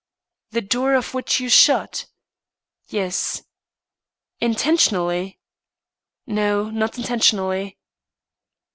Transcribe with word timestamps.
"The 0.49 0.61
door 0.63 0.95
of 0.95 1.13
which 1.13 1.39
you 1.39 1.47
shut?" 1.47 2.07
"Yes." 2.87 3.43
"Intentionally?" 4.39 5.37
"No, 6.25 6.71
not 6.71 6.97
intentionally." 6.97 7.77